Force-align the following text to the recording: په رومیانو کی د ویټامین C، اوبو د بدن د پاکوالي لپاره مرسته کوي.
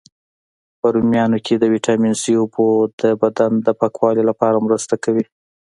په 0.79 0.87
رومیانو 0.95 1.37
کی 1.45 1.55
د 1.59 1.63
ویټامین 1.73 2.13
C، 2.21 2.23
اوبو 2.41 2.67
د 3.01 3.03
بدن 3.21 3.51
د 3.65 3.67
پاکوالي 3.79 4.23
لپاره 4.29 4.63
مرسته 4.67 4.95
کوي. 5.03 5.25